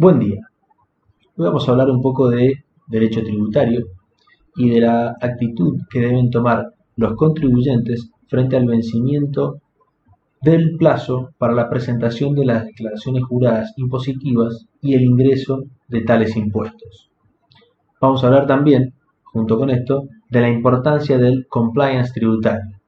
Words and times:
Buen 0.00 0.20
día. 0.20 0.48
Hoy 1.36 1.46
vamos 1.46 1.68
a 1.68 1.72
hablar 1.72 1.90
un 1.90 2.00
poco 2.00 2.30
de 2.30 2.62
derecho 2.86 3.20
tributario 3.20 3.84
y 4.54 4.70
de 4.70 4.80
la 4.82 5.16
actitud 5.20 5.76
que 5.90 5.98
deben 5.98 6.30
tomar 6.30 6.72
los 6.94 7.16
contribuyentes 7.16 8.08
frente 8.28 8.56
al 8.56 8.66
vencimiento 8.66 9.60
del 10.40 10.76
plazo 10.76 11.30
para 11.36 11.52
la 11.52 11.68
presentación 11.68 12.36
de 12.36 12.44
las 12.44 12.64
declaraciones 12.64 13.24
juradas 13.24 13.74
impositivas 13.76 14.68
y 14.80 14.94
el 14.94 15.02
ingreso 15.02 15.64
de 15.88 16.02
tales 16.02 16.36
impuestos. 16.36 17.10
Vamos 18.00 18.22
a 18.22 18.28
hablar 18.28 18.46
también, 18.46 18.94
junto 19.24 19.58
con 19.58 19.68
esto, 19.68 20.04
de 20.30 20.40
la 20.40 20.48
importancia 20.48 21.18
del 21.18 21.48
compliance 21.48 22.12
tributario, 22.12 22.78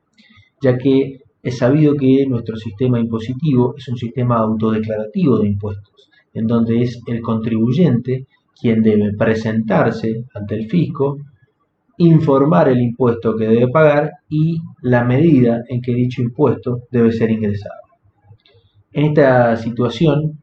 ya 0.63 0.79
que 0.79 1.23
es 1.43 1.59
sabido 1.59 1.97
que 1.97 2.25
nuestro 2.29 2.55
sistema 2.55 3.01
impositivo 3.01 3.75
es 3.77 3.89
un 3.89 3.97
sistema 3.97 4.37
autodeclarativo 4.37 5.41
de 5.41 5.49
impuestos, 5.49 6.10
en 6.35 6.47
donde 6.47 6.83
es 6.83 7.01
el 7.07 7.21
contribuyente 7.21 8.27
quien 8.61 8.83
debe 8.83 9.13
presentarse 9.15 10.25
ante 10.35 10.55
el 10.55 10.69
fisco, 10.69 11.19
informar 11.99 12.69
el 12.69 12.81
impuesto 12.81 13.37
que 13.37 13.49
debe 13.49 13.69
pagar 13.69 14.11
y 14.29 14.61
la 14.83 15.05
medida 15.05 15.63
en 15.69 15.81
que 15.81 15.95
dicho 15.95 16.23
impuesto 16.23 16.83
debe 16.91 17.13
ser 17.13 17.31
ingresado. 17.31 17.81
En 18.93 19.07
esta 19.07 19.57
situación 19.57 20.41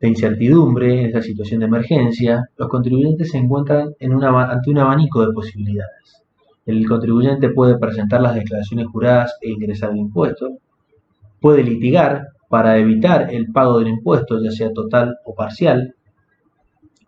de 0.00 0.08
incertidumbre, 0.08 1.00
en 1.00 1.06
esta 1.06 1.22
situación 1.22 1.60
de 1.60 1.66
emergencia, 1.66 2.48
los 2.56 2.68
contribuyentes 2.68 3.30
se 3.30 3.38
encuentran 3.38 3.94
ante 4.00 4.70
un 4.70 4.78
abanico 4.78 5.26
de 5.26 5.32
posibilidades. 5.32 6.22
El 6.64 6.86
contribuyente 6.86 7.50
puede 7.50 7.78
presentar 7.78 8.20
las 8.20 8.34
declaraciones 8.34 8.86
juradas 8.86 9.36
e 9.40 9.50
ingresar 9.50 9.92
el 9.92 9.98
impuesto, 9.98 10.58
puede 11.40 11.62
litigar 11.62 12.26
para 12.48 12.78
evitar 12.78 13.32
el 13.34 13.50
pago 13.52 13.78
del 13.78 13.88
impuesto, 13.88 14.40
ya 14.42 14.50
sea 14.50 14.72
total 14.72 15.16
o 15.24 15.34
parcial, 15.34 15.94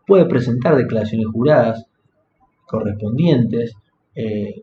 puede 0.06 0.24
presentar 0.26 0.76
declaraciones 0.76 1.26
juradas 1.32 1.84
correspondientes 2.66 3.74
eh, 4.14 4.62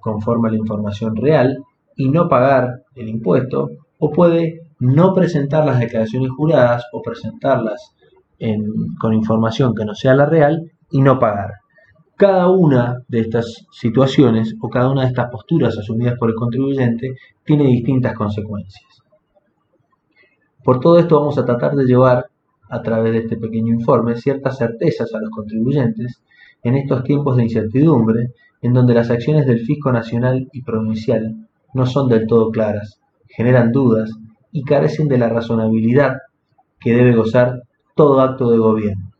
conforme 0.00 0.48
a 0.48 0.52
la 0.52 0.58
información 0.58 1.14
real 1.16 1.58
y 1.96 2.08
no 2.08 2.28
pagar 2.28 2.82
el 2.96 3.08
impuesto, 3.08 3.70
o 3.98 4.10
puede 4.10 4.62
no 4.80 5.14
presentar 5.14 5.64
las 5.64 5.78
declaraciones 5.78 6.30
juradas 6.30 6.84
o 6.92 7.00
presentarlas 7.02 7.94
con 8.98 9.14
información 9.14 9.72
que 9.74 9.84
no 9.84 9.94
sea 9.94 10.14
la 10.14 10.26
real 10.26 10.72
y 10.90 11.00
no 11.00 11.20
pagar. 11.20 11.52
Cada 12.16 12.48
una 12.48 13.02
de 13.06 13.20
estas 13.20 13.66
situaciones 13.70 14.54
o 14.60 14.68
cada 14.68 14.90
una 14.90 15.02
de 15.02 15.08
estas 15.08 15.30
posturas 15.30 15.78
asumidas 15.78 16.18
por 16.18 16.30
el 16.30 16.34
contribuyente 16.34 17.14
tiene 17.44 17.64
distintas 17.64 18.14
consecuencias. 18.14 19.01
Por 20.64 20.80
todo 20.80 20.98
esto 20.98 21.18
vamos 21.18 21.38
a 21.38 21.44
tratar 21.44 21.74
de 21.74 21.84
llevar 21.84 22.26
a 22.70 22.82
través 22.82 23.12
de 23.12 23.18
este 23.18 23.36
pequeño 23.36 23.74
informe 23.74 24.16
ciertas 24.16 24.58
certezas 24.58 25.12
a 25.14 25.20
los 25.20 25.30
contribuyentes 25.30 26.22
en 26.62 26.76
estos 26.76 27.02
tiempos 27.04 27.36
de 27.36 27.44
incertidumbre 27.44 28.30
en 28.62 28.72
donde 28.72 28.94
las 28.94 29.10
acciones 29.10 29.46
del 29.46 29.60
fisco 29.60 29.92
nacional 29.92 30.48
y 30.52 30.62
provincial 30.62 31.48
no 31.74 31.86
son 31.86 32.08
del 32.08 32.26
todo 32.26 32.50
claras, 32.50 33.00
generan 33.28 33.72
dudas 33.72 34.10
y 34.52 34.62
carecen 34.62 35.08
de 35.08 35.18
la 35.18 35.28
razonabilidad 35.28 36.16
que 36.78 36.94
debe 36.94 37.14
gozar 37.14 37.62
todo 37.94 38.20
acto 38.20 38.50
de 38.50 38.58
gobierno. 38.58 39.12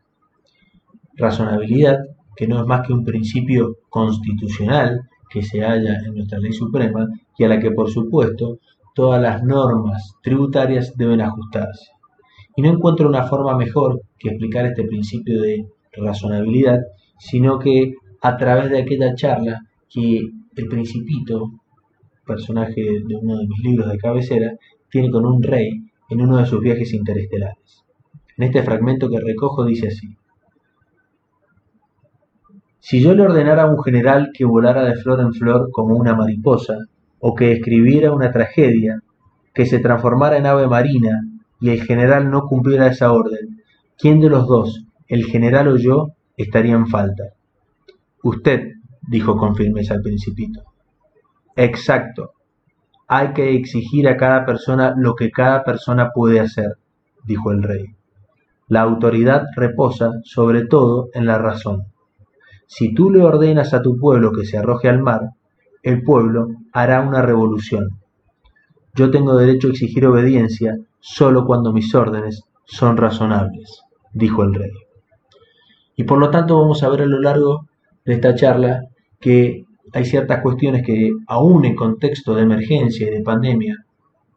Razonabilidad 1.15 1.99
que 2.35 2.47
no 2.47 2.59
es 2.59 2.65
más 2.65 2.87
que 2.87 2.93
un 2.93 3.03
principio 3.03 3.77
constitucional 3.89 5.01
que 5.29 5.41
se 5.41 5.61
halla 5.61 5.99
en 6.05 6.13
nuestra 6.15 6.39
ley 6.39 6.53
suprema 6.53 7.07
y 7.37 7.43
a 7.43 7.49
la 7.49 7.59
que 7.59 7.71
por 7.71 7.89
supuesto 7.89 8.59
todas 8.93 9.21
las 9.21 9.43
normas 9.43 10.15
tributarias 10.21 10.93
deben 10.95 11.21
ajustarse. 11.21 11.91
Y 12.55 12.61
no 12.61 12.69
encuentro 12.69 13.07
una 13.07 13.23
forma 13.23 13.57
mejor 13.57 14.01
que 14.17 14.29
explicar 14.29 14.65
este 14.65 14.83
principio 14.83 15.41
de 15.41 15.65
razonabilidad, 15.93 16.79
sino 17.17 17.59
que 17.59 17.93
a 18.21 18.37
través 18.37 18.69
de 18.69 18.79
aquella 18.79 19.15
charla 19.15 19.61
que 19.89 20.21
el 20.55 20.67
principito, 20.67 21.51
personaje 22.25 22.81
de 22.81 23.15
uno 23.15 23.37
de 23.37 23.47
mis 23.47 23.63
libros 23.63 23.89
de 23.89 23.97
cabecera, 23.97 24.53
tiene 24.89 25.09
con 25.09 25.25
un 25.25 25.41
rey 25.41 25.71
en 26.09 26.21
uno 26.21 26.37
de 26.37 26.45
sus 26.45 26.59
viajes 26.59 26.93
interestelares. 26.93 27.83
En 28.37 28.45
este 28.45 28.63
fragmento 28.63 29.09
que 29.09 29.19
recojo 29.19 29.65
dice 29.65 29.87
así. 29.87 30.15
Si 32.79 33.01
yo 33.01 33.15
le 33.15 33.23
ordenara 33.23 33.63
a 33.63 33.71
un 33.71 33.81
general 33.81 34.31
que 34.33 34.45
volara 34.45 34.83
de 34.83 34.95
flor 34.95 35.21
en 35.21 35.33
flor 35.33 35.69
como 35.71 35.95
una 35.95 36.15
mariposa, 36.15 36.77
o 37.25 37.35
que 37.35 37.53
escribiera 37.53 38.11
una 38.11 38.31
tragedia 38.31 38.99
que 39.53 39.65
se 39.65 39.79
transformara 39.79 40.35
en 40.35 40.45
ave 40.45 40.67
marina 40.67 41.21
y 41.61 41.69
el 41.69 41.81
general 41.81 42.29
no 42.29 42.47
cumpliera 42.47 42.87
esa 42.87 43.13
orden, 43.13 43.63
¿quién 43.97 44.19
de 44.19 44.29
los 44.29 44.45
dos, 44.45 44.83
el 45.07 45.23
general 45.23 45.69
o 45.69 45.77
yo, 45.77 46.07
estaría 46.35 46.73
en 46.73 46.85
falta? 46.85 47.23
Usted, 48.23 48.73
dijo 49.07 49.37
con 49.37 49.55
firmeza 49.55 49.93
el 49.93 50.01
principito. 50.01 50.63
Exacto. 51.55 52.33
Hay 53.07 53.31
que 53.31 53.55
exigir 53.55 54.09
a 54.09 54.17
cada 54.17 54.45
persona 54.45 54.93
lo 54.97 55.15
que 55.15 55.31
cada 55.31 55.63
persona 55.63 56.09
puede 56.13 56.41
hacer, 56.41 56.73
dijo 57.23 57.53
el 57.53 57.63
rey. 57.63 57.85
La 58.67 58.81
autoridad 58.81 59.43
reposa 59.55 60.11
sobre 60.25 60.65
todo 60.65 61.07
en 61.13 61.25
la 61.25 61.37
razón. 61.37 61.83
Si 62.67 62.93
tú 62.93 63.09
le 63.09 63.23
ordenas 63.23 63.73
a 63.73 63.81
tu 63.81 63.97
pueblo 63.97 64.33
que 64.33 64.45
se 64.45 64.57
arroje 64.57 64.89
al 64.89 65.01
mar, 65.01 65.29
el 65.83 66.01
pueblo 66.01 66.47
hará 66.71 67.01
una 67.01 67.21
revolución. 67.21 67.89
Yo 68.95 69.11
tengo 69.11 69.35
derecho 69.35 69.67
a 69.67 69.71
exigir 69.71 70.05
obediencia 70.05 70.77
solo 70.99 71.45
cuando 71.45 71.73
mis 71.73 71.93
órdenes 71.93 72.43
son 72.65 72.95
razonables, 72.97 73.81
dijo 74.13 74.43
el 74.43 74.53
rey. 74.53 74.71
Y 75.95 76.05
por 76.05 76.17
lo 76.17 76.31
tanto 76.31 76.59
vamos 76.59 76.81
a 76.83 76.89
ver 76.89 77.01
a 77.01 77.05
lo 77.05 77.19
largo 77.19 77.67
de 78.05 78.13
esta 78.13 78.33
charla 78.33 78.85
que 79.19 79.65
hay 79.91 80.05
ciertas 80.05 80.41
cuestiones 80.41 80.83
que 80.85 81.11
aún 81.27 81.65
en 81.65 81.75
contexto 81.75 82.33
de 82.33 82.43
emergencia 82.43 83.07
y 83.07 83.11
de 83.11 83.21
pandemia, 83.21 83.85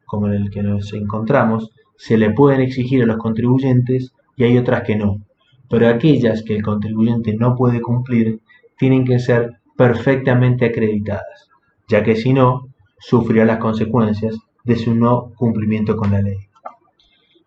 como 0.05 0.27
en 0.27 0.35
el 0.35 0.51
que 0.51 0.63
nos 0.63 0.93
encontramos, 0.93 1.71
se 1.97 2.19
le 2.19 2.31
pueden 2.31 2.61
exigir 2.61 3.03
a 3.03 3.07
los 3.07 3.17
contribuyentes 3.17 4.13
y 4.37 4.45
hay 4.45 4.59
otras 4.59 4.83
que 4.83 4.97
no. 4.97 5.23
Pero 5.69 5.89
aquellas 5.89 6.43
que 6.43 6.57
el 6.57 6.63
contribuyente 6.63 7.35
no 7.37 7.55
puede 7.55 7.81
cumplir 7.81 8.41
tienen 8.79 9.05
que 9.05 9.19
ser 9.19 9.61
perfectamente 9.77 10.67
acreditadas, 10.67 11.49
ya 11.89 12.03
que 12.03 12.17
si 12.17 12.33
no, 12.33 12.69
sufrirá 12.99 13.45
las 13.45 13.59
consecuencias 13.59 14.37
de 14.65 14.77
su 14.77 14.95
no 14.95 15.33
cumplimiento 15.37 15.97
con 15.97 16.11
la 16.11 16.23
ley. 16.23 16.39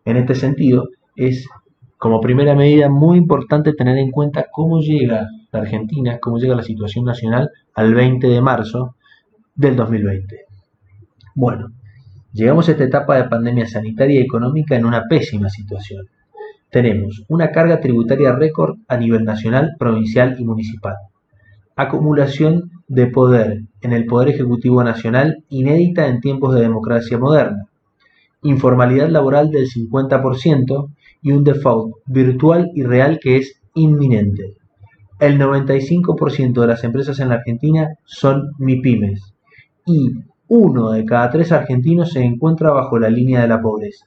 En 0.05 0.17
este 0.17 0.35
sentido, 0.35 0.87
es 1.15 1.47
como 1.97 2.21
primera 2.21 2.55
medida 2.55 2.89
muy 2.89 3.17
importante 3.17 3.73
tener 3.73 3.97
en 3.97 4.11
cuenta 4.11 4.45
cómo 4.51 4.79
llega 4.79 5.27
la 5.51 5.59
Argentina, 5.59 6.19
cómo 6.21 6.37
llega 6.37 6.55
la 6.55 6.63
situación 6.63 7.03
nacional 7.03 7.49
al 7.73 7.93
20 7.93 8.27
de 8.27 8.41
marzo 8.41 8.95
del 9.55 9.75
2020. 9.75 10.45
Bueno, 11.35 11.71
llegamos 12.31 12.69
a 12.69 12.71
esta 12.71 12.85
etapa 12.85 13.17
de 13.17 13.27
pandemia 13.27 13.67
sanitaria 13.67 14.19
y 14.19 14.23
económica 14.23 14.75
en 14.75 14.85
una 14.85 15.03
pésima 15.09 15.49
situación. 15.49 16.05
Tenemos 16.69 17.23
una 17.27 17.51
carga 17.51 17.81
tributaria 17.81 18.31
récord 18.31 18.77
a 18.87 18.95
nivel 18.95 19.25
nacional, 19.25 19.71
provincial 19.77 20.35
y 20.39 20.45
municipal 20.45 20.95
acumulación 21.81 22.71
de 22.89 23.07
poder 23.07 23.61
en 23.79 23.93
el 23.93 24.05
Poder 24.05 24.27
Ejecutivo 24.27 24.83
Nacional 24.83 25.45
inédita 25.47 26.07
en 26.07 26.19
tiempos 26.19 26.53
de 26.53 26.59
democracia 26.59 27.17
moderna, 27.17 27.69
informalidad 28.41 29.07
laboral 29.07 29.49
del 29.49 29.65
50% 29.67 30.89
y 31.21 31.31
un 31.31 31.45
default 31.45 31.95
virtual 32.05 32.69
y 32.75 32.83
real 32.83 33.19
que 33.21 33.37
es 33.37 33.61
inminente. 33.75 34.55
El 35.21 35.39
95% 35.39 36.59
de 36.59 36.67
las 36.67 36.83
empresas 36.83 37.17
en 37.21 37.29
la 37.29 37.35
Argentina 37.35 37.87
son 38.03 38.51
MIPIMES 38.57 39.33
y 39.85 40.11
uno 40.49 40.91
de 40.91 41.05
cada 41.05 41.29
tres 41.29 41.53
argentinos 41.53 42.11
se 42.11 42.21
encuentra 42.21 42.71
bajo 42.71 42.99
la 42.99 43.09
línea 43.09 43.41
de 43.41 43.47
la 43.47 43.61
pobreza. 43.61 44.05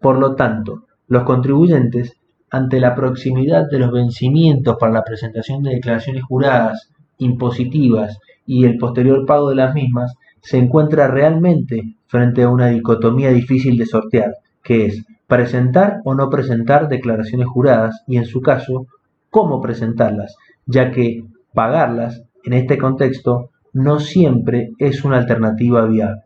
Por 0.00 0.18
lo 0.18 0.36
tanto, 0.36 0.86
los 1.06 1.24
contribuyentes 1.24 2.14
ante 2.52 2.80
la 2.80 2.94
proximidad 2.94 3.68
de 3.70 3.78
los 3.78 3.90
vencimientos 3.90 4.76
para 4.78 4.92
la 4.92 5.04
presentación 5.04 5.62
de 5.62 5.74
declaraciones 5.74 6.22
juradas, 6.22 6.90
impositivas 7.16 8.18
y 8.46 8.66
el 8.66 8.76
posterior 8.76 9.24
pago 9.24 9.48
de 9.48 9.56
las 9.56 9.74
mismas, 9.74 10.12
se 10.42 10.58
encuentra 10.58 11.08
realmente 11.08 11.96
frente 12.08 12.42
a 12.42 12.50
una 12.50 12.68
dicotomía 12.68 13.30
difícil 13.30 13.78
de 13.78 13.86
sortear, 13.86 14.32
que 14.62 14.84
es 14.84 15.02
presentar 15.26 16.00
o 16.04 16.14
no 16.14 16.28
presentar 16.28 16.88
declaraciones 16.88 17.48
juradas 17.48 18.02
y 18.06 18.18
en 18.18 18.26
su 18.26 18.42
caso, 18.42 18.86
cómo 19.30 19.62
presentarlas, 19.62 20.36
ya 20.66 20.90
que 20.90 21.24
pagarlas 21.54 22.22
en 22.44 22.52
este 22.52 22.76
contexto 22.76 23.48
no 23.72 23.98
siempre 23.98 24.72
es 24.78 25.04
una 25.04 25.16
alternativa 25.16 25.86
viable. 25.86 26.20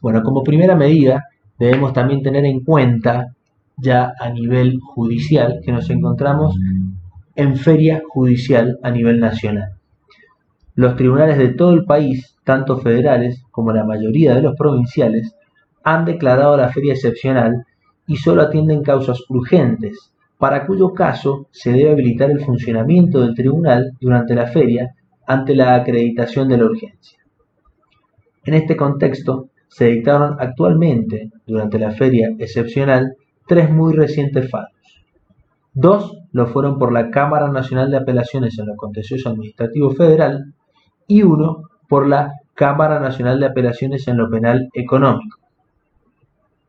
Bueno, 0.00 0.22
como 0.22 0.44
primera 0.44 0.76
medida 0.76 1.24
debemos 1.58 1.92
también 1.92 2.22
tener 2.22 2.44
en 2.44 2.60
cuenta 2.60 3.34
ya 3.76 4.12
a 4.18 4.30
nivel 4.30 4.78
judicial, 4.80 5.60
que 5.64 5.72
nos 5.72 5.88
encontramos 5.90 6.56
en 7.34 7.56
feria 7.56 8.02
judicial 8.08 8.78
a 8.82 8.90
nivel 8.90 9.20
nacional. 9.20 9.72
Los 10.74 10.96
tribunales 10.96 11.38
de 11.38 11.48
todo 11.48 11.72
el 11.72 11.84
país, 11.84 12.36
tanto 12.44 12.78
federales 12.78 13.42
como 13.50 13.72
la 13.72 13.84
mayoría 13.84 14.34
de 14.34 14.42
los 14.42 14.56
provinciales, 14.56 15.34
han 15.84 16.04
declarado 16.04 16.56
la 16.56 16.70
feria 16.70 16.94
excepcional 16.94 17.64
y 18.06 18.16
solo 18.16 18.42
atienden 18.42 18.82
causas 18.82 19.20
urgentes, 19.28 20.12
para 20.38 20.66
cuyo 20.66 20.92
caso 20.92 21.46
se 21.50 21.72
debe 21.72 21.92
habilitar 21.92 22.30
el 22.30 22.40
funcionamiento 22.40 23.20
del 23.20 23.34
tribunal 23.34 23.92
durante 24.00 24.34
la 24.34 24.46
feria 24.46 24.94
ante 25.26 25.54
la 25.54 25.74
acreditación 25.74 26.48
de 26.48 26.58
la 26.58 26.64
urgencia. 26.64 27.18
En 28.44 28.54
este 28.54 28.76
contexto, 28.76 29.50
se 29.68 29.86
dictaron 29.86 30.36
actualmente, 30.38 31.30
durante 31.46 31.78
la 31.78 31.92
feria 31.92 32.28
excepcional, 32.38 33.14
tres 33.46 33.70
muy 33.70 33.94
recientes 33.94 34.50
fallos. 34.50 34.70
Dos 35.74 36.18
lo 36.32 36.46
fueron 36.46 36.78
por 36.78 36.92
la 36.92 37.10
Cámara 37.10 37.48
Nacional 37.48 37.90
de 37.90 37.96
Apelaciones 37.96 38.58
en 38.58 38.66
lo 38.66 38.76
Contencioso 38.76 39.30
Administrativo 39.30 39.90
Federal 39.90 40.52
y 41.06 41.22
uno 41.22 41.62
por 41.88 42.06
la 42.06 42.32
Cámara 42.54 43.00
Nacional 43.00 43.40
de 43.40 43.46
Apelaciones 43.46 44.06
en 44.08 44.18
lo 44.18 44.30
Penal 44.30 44.68
Económico. 44.74 45.38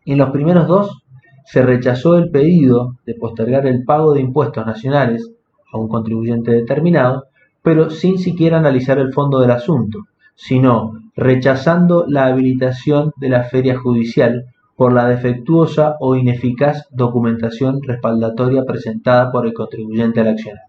En 0.06 0.18
los 0.18 0.31
primeros 0.31 0.68
dos 0.68 1.04
se 1.46 1.62
rechazó 1.62 2.18
el 2.18 2.30
pedido 2.30 2.96
de 3.06 3.16
postergar 3.16 3.68
el 3.68 3.84
pago 3.84 4.14
de 4.14 4.22
impuestos 4.22 4.66
nacionales 4.66 5.30
a 5.72 5.78
un 5.78 5.88
contribuyente 5.88 6.52
determinado, 6.52 7.25
pero 7.62 7.90
sin 7.90 8.18
siquiera 8.18 8.58
analizar 8.58 9.00
el 9.00 9.14
fondo 9.14 9.40
del 9.40 9.52
asunto, 9.52 10.00
sino 10.36 10.94
rechazando 11.16 12.06
la 12.08 12.25
habilitación 12.25 13.12
de 13.18 13.30
la 13.30 13.44
feria 13.44 13.78
judicial 13.78 14.46
por 14.75 14.94
la 14.94 15.08
defectuosa 15.08 15.96
o 16.00 16.16
ineficaz 16.16 16.88
documentación 16.92 17.81
respaldatoria 17.81 18.64
presentada 18.64 19.31
por 19.31 19.46
el 19.46 19.54
contribuyente 19.54 20.22
al 20.22 20.30
accionar. 20.30 20.64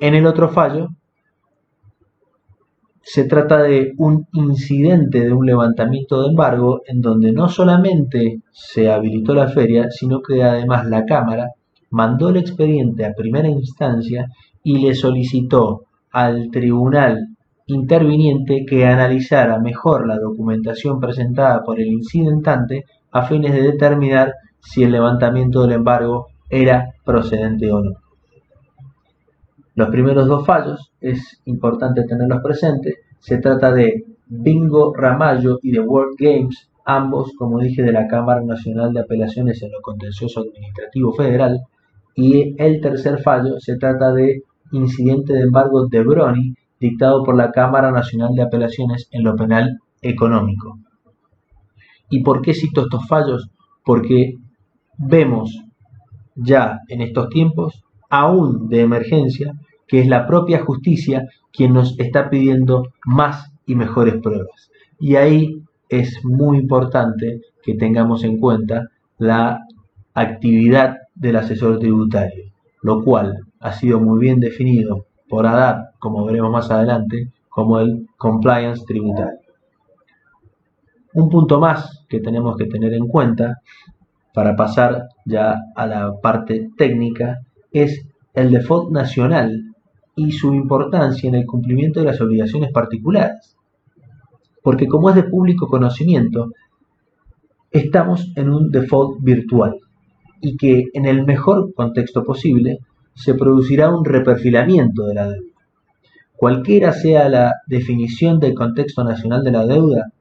En 0.00 0.14
el 0.14 0.26
otro 0.26 0.48
fallo, 0.48 0.88
se 3.02 3.24
trata 3.24 3.62
de 3.62 3.92
un 3.98 4.26
incidente 4.32 5.20
de 5.20 5.32
un 5.32 5.46
levantamiento 5.46 6.22
de 6.22 6.28
embargo 6.28 6.82
en 6.86 7.00
donde 7.00 7.32
no 7.32 7.48
solamente 7.48 8.40
se 8.52 8.90
habilitó 8.90 9.34
la 9.34 9.48
feria, 9.48 9.90
sino 9.90 10.20
que 10.20 10.42
además 10.42 10.86
la 10.86 11.04
Cámara 11.04 11.50
mandó 11.90 12.28
el 12.28 12.36
expediente 12.36 13.04
a 13.04 13.14
primera 13.14 13.48
instancia 13.48 14.28
y 14.62 14.78
le 14.78 14.94
solicitó 14.94 15.86
al 16.12 16.50
tribunal 16.50 17.36
interviniente 17.70 18.64
que 18.66 18.84
analizara 18.86 19.58
mejor 19.58 20.06
la 20.06 20.18
documentación 20.18 21.00
presentada 21.00 21.62
por 21.62 21.80
el 21.80 21.88
incidentante 21.88 22.84
a 23.12 23.22
fines 23.22 23.52
de 23.52 23.62
determinar 23.62 24.34
si 24.60 24.82
el 24.82 24.92
levantamiento 24.92 25.62
del 25.62 25.72
embargo 25.72 26.26
era 26.48 26.94
procedente 27.04 27.70
o 27.72 27.80
no. 27.82 27.90
Los 29.74 29.88
primeros 29.88 30.26
dos 30.26 30.44
fallos 30.44 30.92
es 31.00 31.40
importante 31.44 32.04
tenerlos 32.04 32.42
presentes. 32.42 32.96
Se 33.18 33.38
trata 33.38 33.72
de 33.72 34.04
Bingo 34.26 34.92
Ramallo 34.94 35.58
y 35.62 35.70
de 35.72 35.80
World 35.80 36.16
Games, 36.18 36.68
ambos, 36.84 37.32
como 37.38 37.58
dije, 37.58 37.82
de 37.82 37.92
la 37.92 38.06
Cámara 38.06 38.42
Nacional 38.42 38.92
de 38.92 39.00
Apelaciones 39.00 39.62
en 39.62 39.72
lo 39.72 39.80
Contencioso 39.80 40.40
Administrativo 40.40 41.12
Federal. 41.14 41.60
Y 42.14 42.54
el 42.62 42.80
tercer 42.80 43.20
fallo 43.22 43.58
se 43.58 43.76
trata 43.76 44.12
de 44.12 44.42
Incidente 44.72 45.32
de 45.32 45.42
Embargo 45.42 45.86
de 45.86 46.02
Brony, 46.02 46.54
dictado 46.80 47.22
por 47.22 47.36
la 47.36 47.52
Cámara 47.52 47.92
Nacional 47.92 48.34
de 48.34 48.42
Apelaciones 48.42 49.06
en 49.12 49.22
lo 49.22 49.36
Penal 49.36 49.78
Económico. 50.00 50.78
¿Y 52.08 52.22
por 52.22 52.40
qué 52.40 52.54
cito 52.54 52.80
estos 52.82 53.06
fallos? 53.06 53.50
Porque 53.84 54.36
vemos 54.98 55.62
ya 56.34 56.80
en 56.88 57.02
estos 57.02 57.28
tiempos, 57.28 57.84
aún 58.08 58.68
de 58.68 58.80
emergencia, 58.80 59.52
que 59.86 60.00
es 60.00 60.08
la 60.08 60.26
propia 60.26 60.64
justicia 60.64 61.26
quien 61.52 61.74
nos 61.74 61.98
está 61.98 62.30
pidiendo 62.30 62.88
más 63.04 63.52
y 63.66 63.74
mejores 63.74 64.16
pruebas. 64.22 64.70
Y 64.98 65.16
ahí 65.16 65.62
es 65.88 66.24
muy 66.24 66.58
importante 66.58 67.40
que 67.62 67.74
tengamos 67.74 68.24
en 68.24 68.38
cuenta 68.38 68.88
la 69.18 69.60
actividad 70.14 70.96
del 71.14 71.36
asesor 71.36 71.78
tributario, 71.78 72.44
lo 72.82 73.02
cual 73.02 73.38
ha 73.60 73.72
sido 73.72 74.00
muy 74.00 74.18
bien 74.18 74.40
definido 74.40 75.06
por 75.30 75.46
ADAP, 75.46 75.98
como 76.00 76.24
veremos 76.26 76.50
más 76.50 76.70
adelante, 76.70 77.30
como 77.48 77.78
el 77.78 78.08
compliance 78.18 78.84
tributario. 78.84 79.38
Un 81.14 81.28
punto 81.28 81.60
más 81.60 82.04
que 82.08 82.20
tenemos 82.20 82.56
que 82.56 82.66
tener 82.66 82.92
en 82.94 83.06
cuenta 83.06 83.60
para 84.34 84.56
pasar 84.56 85.08
ya 85.24 85.56
a 85.74 85.86
la 85.86 86.20
parte 86.20 86.68
técnica 86.76 87.38
es 87.72 88.06
el 88.34 88.50
default 88.50 88.90
nacional 88.90 89.74
y 90.16 90.32
su 90.32 90.52
importancia 90.52 91.28
en 91.28 91.36
el 91.36 91.46
cumplimiento 91.46 92.00
de 92.00 92.06
las 92.06 92.20
obligaciones 92.20 92.72
particulares. 92.72 93.56
Porque 94.62 94.86
como 94.86 95.10
es 95.10 95.16
de 95.16 95.24
público 95.24 95.68
conocimiento, 95.68 96.50
estamos 97.70 98.32
en 98.36 98.50
un 98.50 98.70
default 98.70 99.22
virtual 99.22 99.78
y 100.40 100.56
que 100.56 100.84
en 100.92 101.06
el 101.06 101.24
mejor 101.24 101.72
contexto 101.74 102.24
posible 102.24 102.80
se 103.14 103.34
producirá 103.34 103.94
un 103.94 104.04
reperfilamiento 104.04 105.06
de 105.06 105.14
la 105.14 105.28
deuda. 105.28 105.50
Cualquiera 106.36 106.92
sea 106.92 107.28
la 107.28 107.54
definición 107.66 108.40
del 108.40 108.54
contexto 108.54 109.04
nacional 109.04 109.44
de 109.44 109.52
la 109.52 109.66
deuda, 109.66 110.12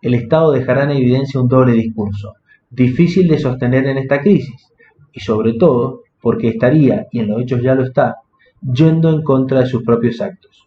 el 0.00 0.14
Estado 0.14 0.52
dejará 0.52 0.84
en 0.84 0.92
evidencia 0.92 1.40
un 1.40 1.48
doble 1.48 1.72
discurso, 1.72 2.34
difícil 2.70 3.28
de 3.28 3.38
sostener 3.38 3.86
en 3.86 3.98
esta 3.98 4.20
crisis, 4.20 4.72
y 5.12 5.20
sobre 5.20 5.54
todo 5.54 6.02
porque 6.20 6.48
estaría, 6.48 7.06
y 7.10 7.20
en 7.20 7.28
los 7.28 7.42
hechos 7.42 7.62
ya 7.62 7.74
lo 7.74 7.84
está, 7.84 8.16
yendo 8.60 9.10
en 9.10 9.22
contra 9.22 9.60
de 9.60 9.66
sus 9.66 9.82
propios 9.82 10.20
actos. 10.20 10.66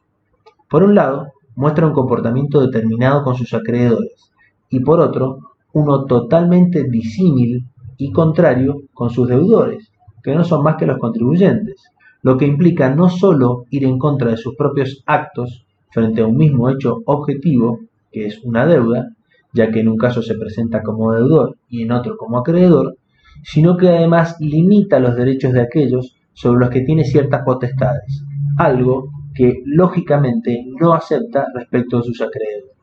Por 0.69 0.83
un 0.83 0.95
lado, 0.95 1.33
muestra 1.55 1.87
un 1.87 1.93
comportamiento 1.93 2.61
determinado 2.61 3.23
con 3.23 3.35
sus 3.35 3.53
acreedores, 3.53 4.31
y 4.69 4.79
por 4.81 4.99
otro, 4.99 5.39
uno 5.73 6.05
totalmente 6.05 6.83
disímil 6.83 7.65
y 7.97 8.11
contrario 8.11 8.83
con 8.93 9.09
sus 9.09 9.27
deudores, 9.27 9.88
que 10.23 10.35
no 10.35 10.43
son 10.43 10.63
más 10.63 10.75
que 10.75 10.85
los 10.85 10.99
contribuyentes, 10.99 11.83
lo 12.21 12.37
que 12.37 12.45
implica 12.45 12.93
no 12.93 13.09
solo 13.09 13.65
ir 13.69 13.85
en 13.85 13.97
contra 13.97 14.31
de 14.31 14.37
sus 14.37 14.55
propios 14.55 15.03
actos 15.05 15.65
frente 15.91 16.21
a 16.21 16.27
un 16.27 16.37
mismo 16.37 16.69
hecho 16.69 17.01
objetivo, 17.05 17.79
que 18.11 18.25
es 18.25 18.43
una 18.43 18.65
deuda, 18.65 19.09
ya 19.53 19.71
que 19.71 19.79
en 19.79 19.87
un 19.87 19.97
caso 19.97 20.21
se 20.21 20.35
presenta 20.35 20.83
como 20.83 21.13
deudor 21.13 21.57
y 21.69 21.83
en 21.83 21.91
otro 21.91 22.17
como 22.17 22.37
acreedor, 22.37 22.97
sino 23.43 23.77
que 23.77 23.89
además 23.89 24.35
limita 24.39 24.99
los 24.99 25.15
derechos 25.15 25.53
de 25.53 25.61
aquellos 25.61 26.15
sobre 26.33 26.59
los 26.59 26.69
que 26.69 26.81
tiene 26.81 27.03
ciertas 27.03 27.43
potestades, 27.43 28.23
algo 28.57 29.09
que 29.33 29.61
lógicamente 29.65 30.65
no 30.79 30.93
acepta 30.93 31.47
respecto 31.53 31.99
a 31.99 32.03
sus 32.03 32.21
acreedores. 32.21 32.75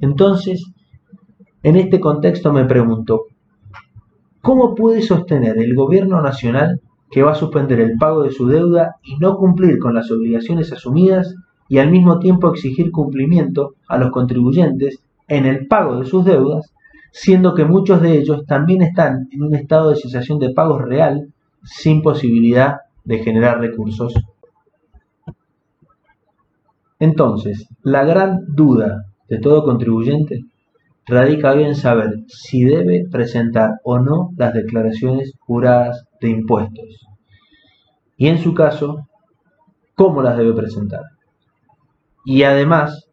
Entonces, 0.00 0.64
en 1.62 1.76
este 1.76 1.98
contexto 1.98 2.52
me 2.52 2.64
pregunto, 2.64 3.24
¿Cómo 4.46 4.76
puede 4.76 5.02
sostener 5.02 5.58
el 5.58 5.74
gobierno 5.74 6.22
nacional 6.22 6.80
que 7.10 7.24
va 7.24 7.32
a 7.32 7.34
suspender 7.34 7.80
el 7.80 7.98
pago 7.98 8.22
de 8.22 8.30
su 8.30 8.46
deuda 8.46 8.94
y 9.02 9.16
no 9.16 9.36
cumplir 9.38 9.80
con 9.80 9.92
las 9.92 10.08
obligaciones 10.12 10.72
asumidas 10.72 11.34
y 11.68 11.78
al 11.78 11.90
mismo 11.90 12.20
tiempo 12.20 12.50
exigir 12.50 12.92
cumplimiento 12.92 13.74
a 13.88 13.98
los 13.98 14.12
contribuyentes 14.12 15.00
en 15.26 15.46
el 15.46 15.66
pago 15.66 15.98
de 15.98 16.06
sus 16.06 16.24
deudas, 16.24 16.72
siendo 17.10 17.54
que 17.54 17.64
muchos 17.64 18.00
de 18.00 18.18
ellos 18.18 18.46
también 18.46 18.82
están 18.82 19.26
en 19.32 19.42
un 19.42 19.52
estado 19.56 19.90
de 19.90 19.96
cesación 19.96 20.38
de 20.38 20.54
pagos 20.54 20.80
real 20.80 21.26
sin 21.64 22.00
posibilidad 22.00 22.76
de 23.02 23.18
generar 23.18 23.58
recursos? 23.58 24.14
Entonces, 27.00 27.66
la 27.82 28.04
gran 28.04 28.44
duda 28.54 29.06
de 29.28 29.40
todo 29.40 29.64
contribuyente 29.64 30.44
radica 31.06 31.52
hoy 31.52 31.64
en 31.64 31.76
saber 31.76 32.24
si 32.28 32.64
debe 32.64 33.04
presentar 33.10 33.80
o 33.84 33.98
no 33.98 34.30
las 34.36 34.54
declaraciones 34.54 35.32
juradas 35.40 36.04
de 36.20 36.30
impuestos 36.30 37.06
y 38.16 38.28
en 38.28 38.38
su 38.38 38.54
caso, 38.54 39.06
cómo 39.94 40.22
las 40.22 40.36
debe 40.36 40.54
presentar. 40.54 41.02
Y 42.24 42.42
además, 42.42 43.08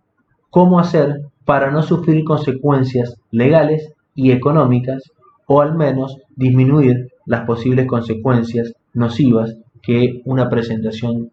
cómo 0.50 0.80
hacer 0.80 1.22
para 1.46 1.72
no 1.72 1.84
sufrir 1.84 2.24
consecuencias 2.24 3.16
legales 3.32 3.92
y 4.16 4.32
económicas 4.32 5.04
o 5.46 5.62
al 5.62 5.76
menos 5.76 6.18
disminuir 6.36 7.10
las 7.26 7.46
posibles 7.46 7.86
consecuencias 7.86 8.74
nocivas 8.94 9.56
que 9.82 10.22
una 10.26 10.50
presentación 10.50 11.32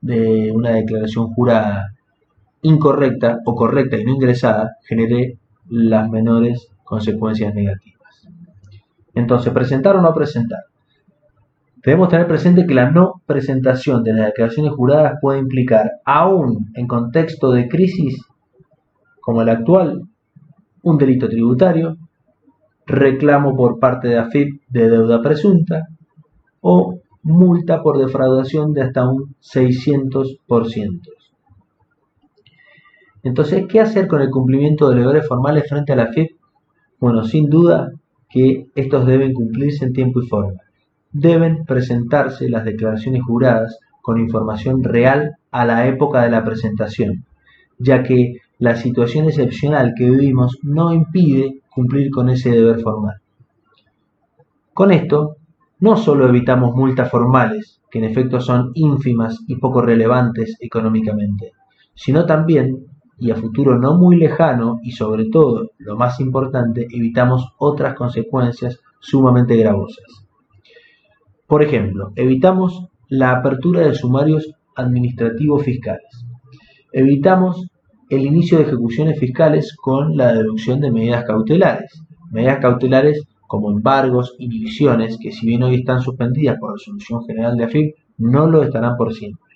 de 0.00 0.52
una 0.52 0.70
declaración 0.70 1.34
jurada 1.34 1.88
incorrecta 2.62 3.38
o 3.44 3.54
correcta 3.54 3.96
y 3.96 4.04
no 4.04 4.12
ingresada 4.12 4.76
genere 4.86 5.38
las 5.70 6.10
menores 6.10 6.68
consecuencias 6.84 7.54
negativas. 7.54 8.28
Entonces, 9.14 9.52
presentar 9.52 9.96
o 9.96 10.02
no 10.02 10.12
presentar. 10.12 10.60
Debemos 11.82 12.10
tener 12.10 12.26
presente 12.26 12.66
que 12.66 12.74
la 12.74 12.90
no 12.90 13.22
presentación 13.24 14.02
de 14.02 14.12
las 14.12 14.26
declaraciones 14.26 14.72
juradas 14.72 15.14
puede 15.22 15.38
implicar, 15.38 15.92
aún 16.04 16.70
en 16.74 16.86
contexto 16.86 17.52
de 17.52 17.68
crisis 17.68 18.22
como 19.20 19.42
el 19.42 19.48
actual, 19.48 20.02
un 20.82 20.98
delito 20.98 21.28
tributario, 21.28 21.96
reclamo 22.86 23.56
por 23.56 23.78
parte 23.78 24.08
de 24.08 24.18
AFIP 24.18 24.60
de 24.68 24.90
deuda 24.90 25.22
presunta 25.22 25.88
o 26.60 26.98
multa 27.22 27.82
por 27.82 27.98
defraudación 27.98 28.72
de 28.72 28.82
hasta 28.82 29.08
un 29.08 29.36
600%. 29.40 31.19
Entonces, 33.22 33.66
¿qué 33.68 33.80
hacer 33.80 34.06
con 34.08 34.22
el 34.22 34.30
cumplimiento 34.30 34.88
de 34.88 35.00
deberes 35.00 35.28
formales 35.28 35.68
frente 35.68 35.92
a 35.92 35.96
la 35.96 36.08
FIP? 36.08 36.36
Bueno, 36.98 37.24
sin 37.24 37.48
duda 37.48 37.92
que 38.28 38.66
estos 38.74 39.06
deben 39.06 39.34
cumplirse 39.34 39.84
en 39.84 39.92
tiempo 39.92 40.22
y 40.22 40.26
forma. 40.26 40.60
Deben 41.12 41.64
presentarse 41.64 42.48
las 42.48 42.64
declaraciones 42.64 43.22
juradas 43.22 43.78
con 44.00 44.18
información 44.18 44.82
real 44.82 45.36
a 45.50 45.64
la 45.64 45.86
época 45.86 46.22
de 46.22 46.30
la 46.30 46.44
presentación, 46.44 47.24
ya 47.78 48.02
que 48.02 48.36
la 48.58 48.76
situación 48.76 49.26
excepcional 49.26 49.94
que 49.96 50.08
vivimos 50.08 50.58
no 50.62 50.92
impide 50.92 51.60
cumplir 51.70 52.10
con 52.10 52.28
ese 52.28 52.50
deber 52.50 52.80
formal. 52.80 53.16
Con 54.72 54.92
esto, 54.92 55.36
no 55.80 55.96
solo 55.96 56.28
evitamos 56.28 56.74
multas 56.74 57.10
formales, 57.10 57.80
que 57.90 57.98
en 57.98 58.04
efecto 58.04 58.40
son 58.40 58.70
ínfimas 58.74 59.40
y 59.46 59.56
poco 59.56 59.82
relevantes 59.82 60.56
económicamente, 60.60 61.52
sino 61.94 62.24
también, 62.24 62.86
y 63.20 63.30
a 63.30 63.36
futuro 63.36 63.78
no 63.78 63.96
muy 63.96 64.16
lejano, 64.16 64.80
y 64.82 64.92
sobre 64.92 65.26
todo, 65.26 65.72
lo 65.78 65.96
más 65.96 66.18
importante, 66.20 66.86
evitamos 66.90 67.52
otras 67.58 67.94
consecuencias 67.94 68.80
sumamente 68.98 69.56
gravosas. 69.56 70.26
Por 71.46 71.62
ejemplo, 71.62 72.12
evitamos 72.16 72.86
la 73.08 73.32
apertura 73.32 73.82
de 73.82 73.94
sumarios 73.94 74.52
administrativos 74.74 75.64
fiscales. 75.64 76.24
Evitamos 76.92 77.66
el 78.08 78.24
inicio 78.24 78.58
de 78.58 78.64
ejecuciones 78.64 79.18
fiscales 79.18 79.76
con 79.76 80.16
la 80.16 80.32
deducción 80.32 80.80
de 80.80 80.90
medidas 80.90 81.24
cautelares. 81.24 82.02
Medidas 82.30 82.58
cautelares 82.60 83.22
como 83.46 83.70
embargos, 83.70 84.34
inhibiciones, 84.38 85.18
que 85.20 85.32
si 85.32 85.46
bien 85.46 85.62
hoy 85.62 85.74
están 85.76 86.00
suspendidas 86.00 86.56
por 86.58 86.72
resolución 86.72 87.24
general 87.26 87.56
de 87.56 87.64
AFIP, 87.64 87.94
no 88.18 88.46
lo 88.46 88.62
estarán 88.62 88.96
por 88.96 89.12
siempre. 89.12 89.49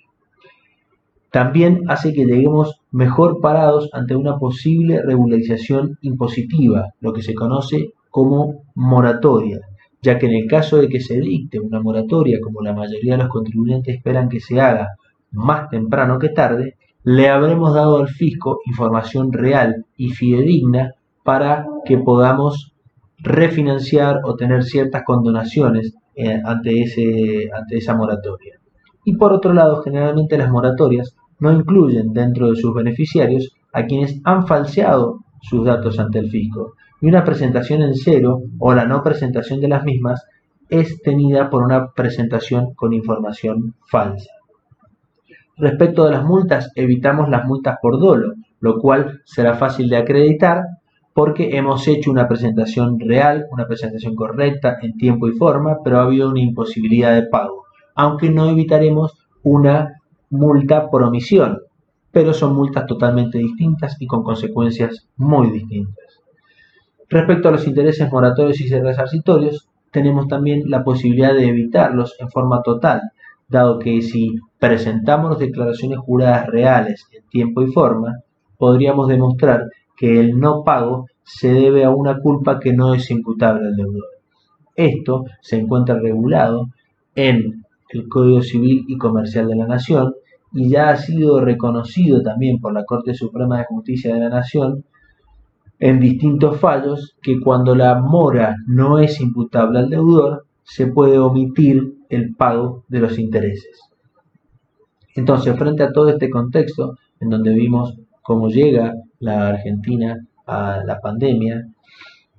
También 1.35 1.83
hace 1.89 2.13
que 2.13 2.23
lleguemos 2.23 2.79
mejor 2.91 3.41
parados 3.41 3.89
ante 3.91 4.15
una 4.15 4.37
posible 4.37 5.01
regularización 5.03 5.97
impositiva, 5.99 6.93
lo 7.01 7.11
que 7.11 7.23
se 7.23 7.33
conoce 7.33 7.89
como 8.09 8.63
moratoria, 8.73 9.59
ya 10.01 10.17
que 10.17 10.27
en 10.27 10.33
el 10.33 10.47
caso 10.47 10.77
de 10.77 10.87
que 10.87 11.01
se 11.01 11.19
dicte 11.19 11.59
una 11.59 11.81
moratoria, 11.81 12.39
como 12.41 12.61
la 12.61 12.71
mayoría 12.71 13.17
de 13.17 13.23
los 13.23 13.27
contribuyentes 13.27 13.97
esperan 13.97 14.29
que 14.29 14.39
se 14.39 14.61
haga 14.61 14.95
más 15.33 15.69
temprano 15.69 16.19
que 16.19 16.29
tarde, 16.29 16.77
le 17.03 17.27
habremos 17.27 17.73
dado 17.73 17.97
al 17.97 18.07
fisco 18.07 18.59
información 18.65 19.33
real 19.33 19.83
y 19.97 20.11
fidedigna 20.11 20.93
para 21.25 21.65
que 21.83 21.97
podamos 21.97 22.71
refinanciar 23.17 24.21
o 24.23 24.37
tener 24.37 24.63
ciertas 24.63 25.03
condonaciones 25.03 25.95
eh, 26.15 26.41
ante, 26.45 26.81
ese, 26.81 27.49
ante 27.53 27.75
esa 27.75 27.93
moratoria. 27.93 28.55
Y 29.03 29.17
por 29.17 29.33
otro 29.33 29.53
lado, 29.53 29.83
generalmente 29.83 30.37
las 30.37 30.49
moratorias 30.49 31.13
no 31.39 31.51
incluyen 31.51 32.13
dentro 32.13 32.49
de 32.49 32.55
sus 32.55 32.73
beneficiarios 32.73 33.55
a 33.73 33.85
quienes 33.85 34.21
han 34.23 34.47
falseado 34.47 35.19
sus 35.41 35.65
datos 35.65 35.99
ante 35.99 36.19
el 36.19 36.29
fisco. 36.29 36.73
Y 37.01 37.07
una 37.07 37.23
presentación 37.23 37.81
en 37.81 37.93
cero 37.93 38.41
o 38.59 38.73
la 38.73 38.85
no 38.85 39.03
presentación 39.03 39.59
de 39.59 39.67
las 39.67 39.83
mismas 39.83 40.25
es 40.69 41.01
tenida 41.01 41.49
por 41.49 41.63
una 41.63 41.91
presentación 41.91 42.73
con 42.73 42.93
información 42.93 43.75
falsa. 43.87 44.31
Respecto 45.57 46.05
de 46.05 46.11
las 46.11 46.23
multas, 46.23 46.71
evitamos 46.75 47.29
las 47.29 47.45
multas 47.45 47.77
por 47.81 47.99
dolo, 47.99 48.33
lo 48.59 48.79
cual 48.79 49.21
será 49.25 49.53
fácil 49.53 49.89
de 49.89 49.97
acreditar 49.97 50.63
porque 51.13 51.55
hemos 51.57 51.87
hecho 51.87 52.11
una 52.11 52.27
presentación 52.27 52.99
real, 52.99 53.45
una 53.51 53.65
presentación 53.67 54.15
correcta 54.15 54.77
en 54.81 54.97
tiempo 54.97 55.29
y 55.29 55.31
forma, 55.31 55.77
pero 55.81 55.99
ha 55.99 56.03
habido 56.03 56.29
una 56.29 56.41
imposibilidad 56.41 57.15
de 57.15 57.27
pago, 57.27 57.63
aunque 57.95 58.29
no 58.29 58.49
evitaremos 58.49 59.13
una 59.41 60.01
multa 60.37 60.89
por 60.89 61.03
omisión, 61.03 61.59
pero 62.11 62.33
son 62.33 62.55
multas 62.55 62.85
totalmente 62.85 63.37
distintas 63.37 63.97
y 63.99 64.07
con 64.07 64.23
consecuencias 64.23 65.07
muy 65.17 65.51
distintas. 65.51 66.21
Respecto 67.09 67.49
a 67.49 67.51
los 67.51 67.67
intereses 67.67 68.11
moratorios 68.11 68.59
y 68.61 68.69
resarcitorios, 68.69 69.67
tenemos 69.91 70.27
también 70.27 70.63
la 70.65 70.83
posibilidad 70.83 71.33
de 71.33 71.47
evitarlos 71.47 72.15
en 72.19 72.29
forma 72.29 72.61
total, 72.61 73.01
dado 73.47 73.79
que 73.79 74.01
si 74.01 74.35
presentamos 74.59 75.39
declaraciones 75.39 75.99
juradas 75.99 76.47
reales 76.47 77.05
en 77.11 77.23
tiempo 77.29 77.61
y 77.61 77.71
forma, 77.71 78.21
podríamos 78.57 79.07
demostrar 79.07 79.69
que 79.95 80.19
el 80.19 80.39
no 80.39 80.63
pago 80.63 81.07
se 81.23 81.53
debe 81.53 81.83
a 81.83 81.91
una 81.91 82.19
culpa 82.19 82.59
que 82.59 82.73
no 82.73 82.93
es 82.93 83.09
imputable 83.11 83.67
al 83.67 83.75
deudor. 83.75 84.05
Esto 84.75 85.25
se 85.41 85.57
encuentra 85.57 85.99
regulado 85.99 86.67
en 87.15 87.63
el 87.89 88.07
Código 88.09 88.41
Civil 88.41 88.85
y 88.87 88.97
Comercial 88.97 89.47
de 89.47 89.55
la 89.55 89.67
Nación 89.67 90.13
y 90.55 90.69
ya 90.69 90.89
ha 90.89 90.95
sido 90.95 91.41
reconocido 91.41 92.23
también 92.23 92.59
por 92.59 92.73
la 92.73 92.85
Corte 92.85 93.13
Suprema 93.13 93.57
de 93.59 93.65
Justicia 93.65 94.13
de 94.13 94.21
la 94.21 94.29
Nación 94.29 94.85
en 95.79 95.99
distintos 95.99 96.59
fallos 96.61 97.17
que 97.21 97.41
cuando 97.41 97.75
la 97.75 97.99
mora 97.99 98.55
no 98.65 98.97
es 98.97 99.19
imputable 99.19 99.79
al 99.79 99.89
deudor, 99.89 100.45
se 100.63 100.87
puede 100.87 101.19
omitir 101.19 101.97
el 102.09 102.33
pago 102.35 102.85
de 102.87 102.99
los 103.01 103.19
intereses. 103.19 103.81
Entonces, 105.13 105.57
frente 105.57 105.83
a 105.83 105.91
todo 105.91 106.07
este 106.07 106.29
contexto, 106.29 106.95
en 107.19 107.29
donde 107.29 107.53
vimos 107.53 107.93
cómo 108.21 108.47
llega 108.47 108.93
la 109.19 109.49
Argentina 109.49 110.17
a 110.47 110.81
la 110.85 111.01
pandemia, 111.01 111.65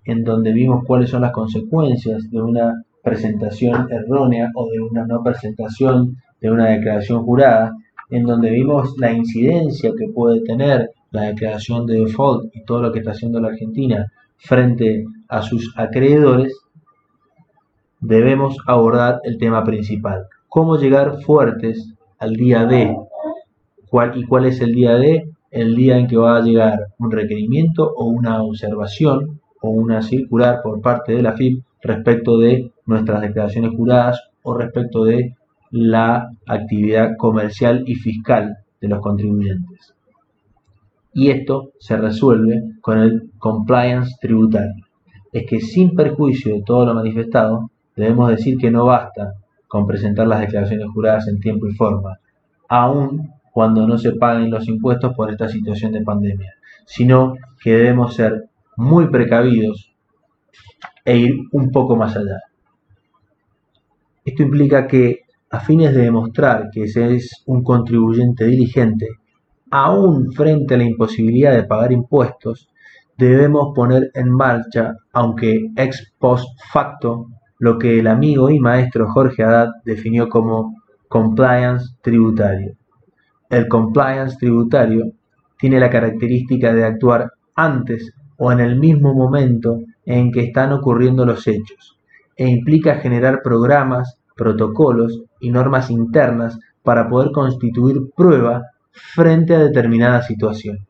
en 0.07 0.25
donde 0.25 0.53
vimos 0.53 0.85
cuáles 0.87 1.11
son 1.11 1.21
las 1.21 1.33
consecuencias 1.33 2.31
de 2.31 2.41
una 2.41 2.83
presentación 3.03 3.89
errónea 3.91 4.51
o 4.55 4.71
de 4.71 4.81
una 4.81 5.05
no 5.07 5.23
presentación 5.23 6.17
de 6.41 6.51
una 6.51 6.71
declaración 6.71 7.23
jurada, 7.23 7.73
en 8.11 8.25
donde 8.25 8.51
vimos 8.51 8.95
la 8.99 9.13
incidencia 9.13 9.93
que 9.99 10.09
puede 10.09 10.41
tener 10.43 10.91
la 11.11 11.23
declaración 11.23 11.87
de 11.87 12.01
default 12.01 12.55
y 12.55 12.65
todo 12.65 12.83
lo 12.83 12.93
que 12.93 13.01
está 13.01 13.13
haciendo 13.13 13.41
la 13.41 13.49
Argentina 13.49 14.13
frente 14.37 15.05
a 15.29 15.43
sus 15.43 15.73
acreedores, 15.77 16.57
debemos 18.01 18.57
abordar 18.67 19.21
el 19.25 19.39
tema 19.39 19.65
principal. 19.65 20.27
Cómo 20.49 20.77
llegar 20.79 21.21
fuertes 21.23 21.95
al 22.19 22.35
día 22.35 22.65
D. 22.67 22.97
¿Cuál, 23.89 24.17
¿Y 24.17 24.25
cuál 24.25 24.47
es 24.47 24.61
el 24.61 24.73
día 24.73 24.95
D? 24.97 25.29
El 25.51 25.75
día 25.75 25.97
en 25.97 26.07
que 26.07 26.17
va 26.17 26.37
a 26.37 26.43
llegar 26.43 26.89
un 26.99 27.11
requerimiento 27.11 27.93
o 27.97 28.07
una 28.07 28.43
observación 28.43 29.41
o 29.61 29.71
una 29.71 30.03
circular 30.03 30.61
por 30.63 30.81
parte 30.81 31.13
de 31.13 31.23
la 31.23 31.33
FIP 31.33 31.63
respecto 31.83 32.39
de 32.39 32.71
nuestras 32.85 33.23
declaraciones 33.23 33.73
juradas 33.75 34.21
o 34.43 34.55
respecto 34.55 35.05
de 35.05 35.35
la 35.77 36.31
actividad 36.47 37.17
comercial 37.19 37.85
y 37.87 37.95
fiscal 37.95 38.57
de 38.81 38.89
los 38.89 39.01
contribuyentes. 39.01 39.95
Y 41.13 41.31
esto 41.31 41.71
se 41.79 41.97
resuelve 41.97 42.63
con 42.81 42.99
el 42.99 43.31
compliance 43.39 44.17
tributario. 44.21 44.85
Es 45.33 45.47
que 45.47 45.61
sin 45.61 45.95
perjuicio 45.95 46.55
de 46.55 46.63
todo 46.63 46.87
lo 46.87 46.95
manifestado, 46.95 47.71
debemos 47.95 48.31
decir 48.31 48.59
que 48.59 48.71
no 48.71 48.87
basta 48.87 49.35
con 49.67 49.87
presentar 49.87 50.27
las 50.27 50.41
declaraciones 50.41 50.87
juradas 50.93 51.29
en 51.29 51.41
tiempo 51.41 51.67
y 51.67 51.75
forma, 51.75 52.19
aun 52.69 53.31
cuando 53.53 53.87
no 53.87 53.99
se 53.99 54.13
paguen 54.13 54.51
los 54.51 54.69
impuestos 54.69 55.15
por 55.15 55.31
esta 55.31 55.49
situación 55.49 55.93
de 55.93 56.03
pandemia, 56.03 56.55
sino 56.85 57.35
que 57.63 57.73
debemos 57.73 58.15
ser 58.15 58.49
muy 58.77 59.09
precavidos 59.09 59.91
e 61.05 61.17
ir 61.17 61.37
un 61.53 61.71
poco 61.71 61.97
más 61.97 62.17
allá. 62.17 62.41
Esto 64.25 64.43
implica 64.43 64.87
que, 64.87 65.21
a 65.57 65.61
fines 65.61 65.95
de 65.95 66.03
demostrar 66.03 66.69
que 66.71 66.87
se 66.87 67.15
es 67.15 67.43
un 67.47 67.63
contribuyente 67.63 68.45
diligente, 68.45 69.09
aún 69.71 70.31
frente 70.33 70.75
a 70.75 70.77
la 70.79 70.85
imposibilidad 70.85 71.53
de 71.53 71.65
pagar 71.65 71.93
impuestos, 71.93 72.69
debemos 73.17 73.73
poner 73.75 74.11
en 74.13 74.31
marcha, 74.31 74.93
aunque 75.15 75.71
ex 75.77 76.13
post 76.19 76.47
facto, 76.71 77.29
lo 77.59 77.79
que 77.79 77.99
el 77.99 78.07
amigo 78.07 78.51
y 78.51 78.61
maestro 78.61 79.11
Jorge 79.11 79.45
Haddad 79.45 79.69
definió 79.87 80.29
como 80.29 80.75
compliance 81.09 81.87
tributario. 82.03 82.75
El 83.49 83.67
compliance 83.67 84.37
tributario 84.39 85.05
tiene 85.59 85.81
la 85.81 85.89
característica 85.89 86.75
de 86.75 86.85
actuar 86.85 87.31
antes 87.55 88.13
o 88.37 88.53
en 88.53 88.61
el 88.61 88.79
mismo 88.79 89.15
momento 89.15 89.79
en 90.05 90.31
que 90.31 90.41
están 90.41 90.75
ocurriendo 90.75 91.25
los 91.25 91.49
hechos, 91.49 91.99
e 92.37 92.47
implica 92.47 92.97
generar 92.97 93.41
programas, 93.43 94.19
protocolos 94.37 95.23
y 95.41 95.51
normas 95.51 95.91
internas 95.91 96.59
para 96.83 97.09
poder 97.09 97.33
constituir 97.33 98.11
prueba 98.17 98.63
frente 98.93 99.55
a 99.55 99.59
determinadas 99.59 100.27
situaciones. 100.27 100.87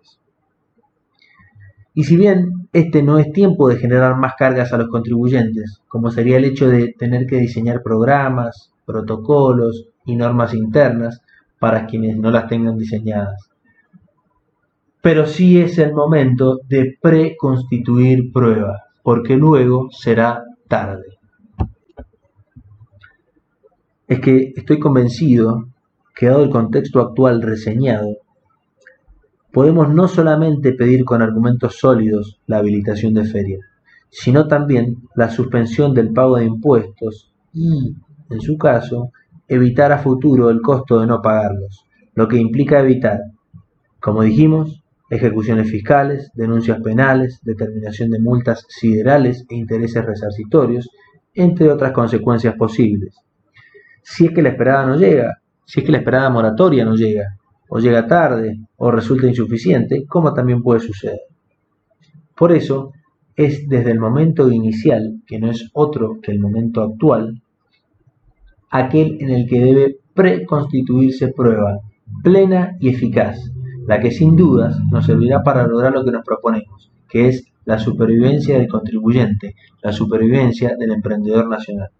Y 1.94 2.04
si 2.04 2.16
bien 2.16 2.68
este 2.74 3.02
no 3.02 3.18
es 3.18 3.32
tiempo 3.32 3.70
de 3.70 3.78
generar 3.78 4.16
más 4.16 4.34
cargas 4.36 4.72
a 4.72 4.76
los 4.76 4.88
contribuyentes, 4.88 5.80
como 5.88 6.10
sería 6.10 6.36
el 6.36 6.44
hecho 6.44 6.68
de 6.68 6.94
tener 6.98 7.26
que 7.26 7.38
diseñar 7.38 7.82
programas, 7.82 8.70
protocolos 8.84 9.88
y 10.04 10.16
normas 10.16 10.52
internas 10.52 11.22
para 11.58 11.86
quienes 11.86 12.18
no 12.18 12.30
las 12.30 12.48
tengan 12.48 12.76
diseñadas. 12.76 13.50
Pero 15.00 15.26
sí 15.26 15.58
es 15.58 15.78
el 15.78 15.94
momento 15.94 16.60
de 16.68 16.98
preconstituir 17.00 18.30
pruebas, 18.30 18.82
porque 19.02 19.36
luego 19.36 19.88
será 19.90 20.44
tarde. 20.68 21.15
Es 24.08 24.20
que 24.20 24.52
estoy 24.54 24.78
convencido 24.78 25.68
que 26.14 26.26
dado 26.26 26.44
el 26.44 26.50
contexto 26.50 27.00
actual 27.00 27.42
reseñado, 27.42 28.16
podemos 29.52 29.92
no 29.92 30.06
solamente 30.06 30.72
pedir 30.72 31.04
con 31.04 31.22
argumentos 31.22 31.76
sólidos 31.78 32.40
la 32.46 32.58
habilitación 32.58 33.14
de 33.14 33.24
feria, 33.24 33.58
sino 34.10 34.46
también 34.46 34.98
la 35.14 35.30
suspensión 35.30 35.92
del 35.92 36.12
pago 36.12 36.36
de 36.36 36.44
impuestos 36.44 37.32
y, 37.52 37.96
en 38.30 38.40
su 38.40 38.56
caso, 38.56 39.10
evitar 39.48 39.90
a 39.92 39.98
futuro 39.98 40.50
el 40.50 40.60
costo 40.60 41.00
de 41.00 41.06
no 41.06 41.20
pagarlos, 41.20 41.84
lo 42.14 42.28
que 42.28 42.36
implica 42.36 42.80
evitar, 42.80 43.18
como 44.00 44.22
dijimos, 44.22 44.82
ejecuciones 45.10 45.68
fiscales, 45.70 46.30
denuncias 46.34 46.80
penales, 46.80 47.40
determinación 47.42 48.10
de 48.10 48.20
multas 48.20 48.66
siderales 48.68 49.44
e 49.48 49.56
intereses 49.56 50.04
resarcitorios, 50.04 50.88
entre 51.34 51.70
otras 51.70 51.92
consecuencias 51.92 52.54
posibles. 52.54 53.16
Si 54.08 54.26
es 54.26 54.30
que 54.30 54.40
la 54.40 54.50
esperada 54.50 54.86
no 54.86 54.96
llega, 54.96 55.42
si 55.64 55.80
es 55.80 55.86
que 55.86 55.90
la 55.90 55.98
esperada 55.98 56.30
moratoria 56.30 56.84
no 56.84 56.94
llega, 56.94 57.38
o 57.68 57.80
llega 57.80 58.06
tarde, 58.06 58.60
o 58.76 58.92
resulta 58.92 59.26
insuficiente, 59.26 60.06
como 60.06 60.32
también 60.32 60.62
puede 60.62 60.78
suceder. 60.78 61.22
Por 62.36 62.52
eso, 62.52 62.92
es 63.34 63.68
desde 63.68 63.90
el 63.90 63.98
momento 63.98 64.48
inicial, 64.48 65.22
que 65.26 65.40
no 65.40 65.50
es 65.50 65.68
otro 65.72 66.20
que 66.22 66.30
el 66.30 66.38
momento 66.38 66.84
actual, 66.84 67.42
aquel 68.70 69.16
en 69.20 69.30
el 69.30 69.48
que 69.48 69.60
debe 69.60 69.96
preconstituirse 70.14 71.32
prueba 71.32 71.80
plena 72.22 72.76
y 72.78 72.90
eficaz, 72.90 73.50
la 73.88 73.98
que 73.98 74.12
sin 74.12 74.36
dudas 74.36 74.78
nos 74.88 75.06
servirá 75.06 75.42
para 75.42 75.66
lograr 75.66 75.92
lo 75.92 76.04
que 76.04 76.12
nos 76.12 76.24
proponemos, 76.24 76.92
que 77.08 77.26
es 77.26 77.44
la 77.64 77.80
supervivencia 77.80 78.56
del 78.56 78.68
contribuyente, 78.68 79.56
la 79.82 79.90
supervivencia 79.90 80.76
del 80.78 80.92
emprendedor 80.92 81.48
nacional. 81.48 81.90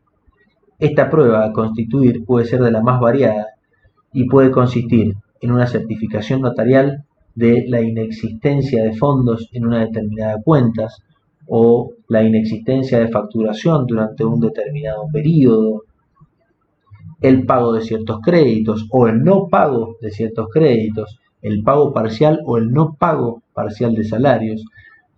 Esta 0.78 1.08
prueba 1.08 1.44
a 1.44 1.52
constituir 1.52 2.24
puede 2.24 2.46
ser 2.46 2.60
de 2.60 2.70
la 2.70 2.82
más 2.82 3.00
variada 3.00 3.46
y 4.12 4.28
puede 4.28 4.50
consistir 4.50 5.14
en 5.40 5.52
una 5.52 5.66
certificación 5.66 6.40
notarial 6.42 7.04
de 7.34 7.64
la 7.68 7.80
inexistencia 7.80 8.82
de 8.82 8.94
fondos 8.94 9.48
en 9.52 9.66
una 9.66 9.80
determinada 9.80 10.36
cuenta 10.42 10.88
o 11.46 11.92
la 12.08 12.22
inexistencia 12.22 12.98
de 12.98 13.08
facturación 13.08 13.86
durante 13.86 14.24
un 14.24 14.40
determinado 14.40 15.06
periodo, 15.12 15.82
el 17.20 17.46
pago 17.46 17.72
de 17.72 17.82
ciertos 17.82 18.20
créditos 18.20 18.86
o 18.90 19.06
el 19.06 19.22
no 19.22 19.48
pago 19.48 19.96
de 20.00 20.10
ciertos 20.10 20.48
créditos, 20.52 21.18
el 21.42 21.62
pago 21.62 21.92
parcial 21.92 22.40
o 22.44 22.58
el 22.58 22.70
no 22.70 22.96
pago 22.98 23.42
parcial 23.54 23.94
de 23.94 24.04
salarios, 24.04 24.64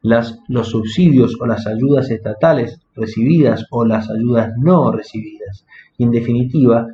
las, 0.03 0.39
los 0.49 0.69
subsidios 0.69 1.37
o 1.41 1.47
las 1.47 1.67
ayudas 1.67 2.11
estatales 2.11 2.81
recibidas 2.95 3.67
o 3.71 3.85
las 3.85 4.11
ayudas 4.11 4.53
no 4.57 4.93
recibidas. 4.93 5.65
Y 5.97 6.05
en 6.05 6.11
definitiva, 6.11 6.87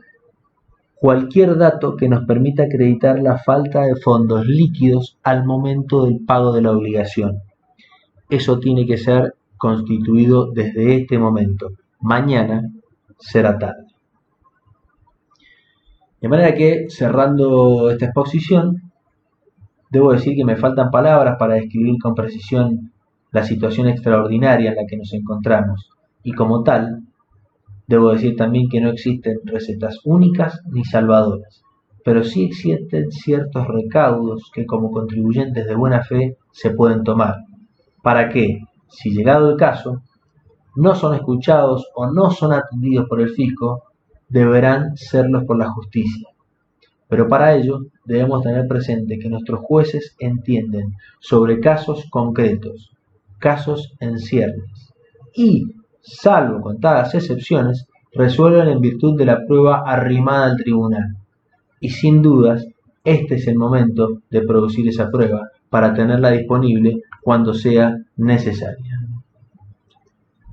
cualquier 0.94 1.56
dato 1.58 1.96
que 1.96 2.08
nos 2.08 2.24
permita 2.24 2.62
acreditar 2.62 3.20
la 3.20 3.38
falta 3.38 3.82
de 3.82 3.96
fondos 3.96 4.46
líquidos 4.46 5.18
al 5.22 5.44
momento 5.44 6.06
del 6.06 6.24
pago 6.24 6.52
de 6.52 6.62
la 6.62 6.72
obligación. 6.72 7.42
Eso 8.30 8.58
tiene 8.58 8.86
que 8.86 8.96
ser 8.96 9.34
constituido 9.58 10.50
desde 10.52 10.96
este 10.96 11.18
momento. 11.18 11.72
Mañana 12.00 12.62
será 13.18 13.58
tarde. 13.58 13.84
De 16.20 16.28
manera 16.28 16.54
que, 16.54 16.86
cerrando 16.88 17.90
esta 17.90 18.06
exposición, 18.06 18.90
debo 19.90 20.12
decir 20.12 20.34
que 20.34 20.44
me 20.44 20.56
faltan 20.56 20.90
palabras 20.90 21.36
para 21.38 21.56
describir 21.56 21.96
con 22.00 22.14
precisión 22.14 22.93
la 23.34 23.42
situación 23.42 23.88
extraordinaria 23.88 24.70
en 24.70 24.76
la 24.76 24.86
que 24.86 24.96
nos 24.96 25.12
encontramos, 25.12 25.90
y 26.22 26.32
como 26.32 26.62
tal, 26.62 27.00
debo 27.88 28.12
decir 28.12 28.36
también 28.36 28.68
que 28.68 28.80
no 28.80 28.90
existen 28.90 29.40
recetas 29.44 29.98
únicas 30.04 30.60
ni 30.70 30.84
salvadoras, 30.84 31.64
pero 32.04 32.22
sí 32.22 32.44
existen 32.44 33.10
ciertos 33.10 33.66
recaudos 33.66 34.50
que 34.54 34.64
como 34.64 34.92
contribuyentes 34.92 35.66
de 35.66 35.74
buena 35.74 36.04
fe 36.04 36.36
se 36.52 36.70
pueden 36.70 37.02
tomar, 37.02 37.34
para 38.04 38.28
que, 38.28 38.60
si 38.88 39.10
llegado 39.10 39.50
el 39.50 39.56
caso, 39.56 40.00
no 40.76 40.94
son 40.94 41.14
escuchados 41.14 41.88
o 41.96 42.06
no 42.06 42.30
son 42.30 42.52
atendidos 42.52 43.08
por 43.08 43.20
el 43.20 43.30
fisco, 43.30 43.82
deberán 44.28 44.96
serlos 44.96 45.42
por 45.44 45.58
la 45.58 45.70
justicia. 45.70 46.28
Pero 47.08 47.26
para 47.26 47.54
ello 47.56 47.80
debemos 48.04 48.44
tener 48.44 48.68
presente 48.68 49.18
que 49.18 49.28
nuestros 49.28 49.58
jueces 49.60 50.14
entienden 50.20 50.94
sobre 51.18 51.58
casos 51.58 52.06
concretos, 52.10 52.93
casos 53.44 53.92
en 54.00 54.18
ciernes, 54.18 54.94
y, 55.34 55.64
salvo 56.00 56.62
contadas 56.62 57.14
excepciones, 57.14 57.86
resuelven 58.14 58.68
en 58.68 58.80
virtud 58.80 59.18
de 59.18 59.26
la 59.26 59.44
prueba 59.46 59.82
arrimada 59.86 60.46
al 60.46 60.56
tribunal. 60.56 61.16
Y 61.78 61.90
sin 61.90 62.22
dudas, 62.22 62.66
este 63.04 63.34
es 63.34 63.46
el 63.46 63.56
momento 63.56 64.22
de 64.30 64.40
producir 64.40 64.88
esa 64.88 65.10
prueba 65.10 65.50
para 65.68 65.92
tenerla 65.92 66.30
disponible 66.30 67.02
cuando 67.22 67.52
sea 67.52 67.94
necesaria. 68.16 68.98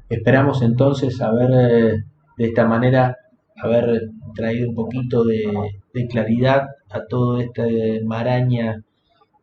Esperamos 0.09 0.61
entonces 0.61 1.21
haber 1.21 1.51
eh, 1.53 2.03
de 2.37 2.45
esta 2.45 2.67
manera 2.67 3.15
haber 3.55 4.09
traído 4.35 4.69
un 4.69 4.75
poquito 4.75 5.23
de, 5.23 5.49
claridad 6.09 6.67
a 6.89 7.05
toda 7.05 7.41
esta 7.41 7.63
maraña 8.05 8.83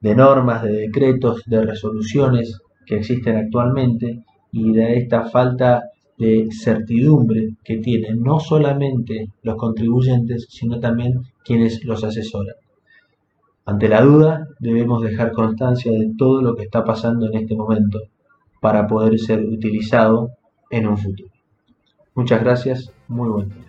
de 0.00 0.14
normas, 0.14 0.62
de 0.64 0.72
decretos, 0.72 1.42
de 1.46 1.62
resoluciones 1.62 2.58
que 2.88 2.96
existen 2.96 3.37
actualmente 3.37 4.24
y 4.51 4.72
de 4.72 4.96
esta 4.96 5.24
falta 5.24 5.83
de 6.16 6.48
certidumbre 6.51 7.51
que 7.62 7.77
tienen 7.77 8.22
no 8.22 8.40
solamente 8.40 9.29
los 9.42 9.57
contribuyentes, 9.57 10.46
sino 10.48 10.81
también 10.81 11.20
quienes 11.44 11.85
los 11.85 12.03
asesoran. 12.03 12.57
Ante 13.66 13.88
la 13.88 14.01
duda, 14.01 14.48
debemos 14.59 15.03
dejar 15.03 15.33
constancia 15.33 15.92
de 15.92 16.12
todo 16.16 16.40
lo 16.40 16.57
que 16.57 16.64
está 16.64 16.83
pasando 16.85 17.27
en 17.27 17.35
este 17.35 17.55
momento 17.55 18.01
para 18.61 18.87
poder 18.87 19.18
ser 19.18 19.44
utilizado 19.44 20.31
en 20.70 20.88
un 20.88 20.96
futuro. 20.96 21.31
Muchas 22.14 22.42
gracias, 22.42 22.90
muy 23.07 23.29
buen 23.29 23.51
día. 23.51 23.68